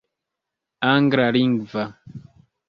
anglalingva 0.91 1.83